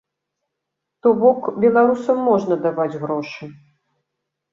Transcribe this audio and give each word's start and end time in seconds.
То 1.05 1.09
бок, 1.19 1.39
беларусам 1.65 2.17
можна 2.29 2.57
даваць 2.65 2.99
грошы. 3.03 3.51